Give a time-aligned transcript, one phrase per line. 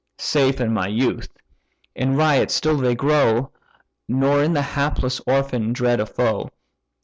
[0.17, 1.27] Safe in my youth,
[1.95, 3.51] in riot still they grow,
[4.07, 6.49] Nor in the helpless orphan dread a foe.